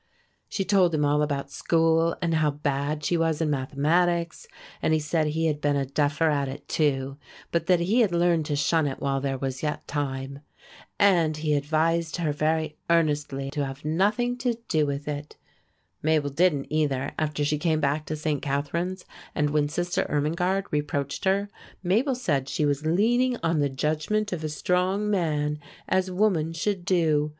[0.49, 4.47] She told him all about school and how bad she was in mathematics;
[4.81, 7.17] and he said he had been a duffer at it too,
[7.51, 10.39] but that he had learned to shun it while there was yet time.
[10.97, 15.37] And he advised her very earnestly to have nothing to do with it.
[16.01, 18.41] Mabel didn't, either, after she came back to St.
[18.41, 19.05] Catharine's;
[19.35, 21.47] and when Sister Irmingarde reproached her,
[21.83, 26.85] Mabel said she was leaning on the judgment of a strong man, as woman should
[26.85, 27.29] do.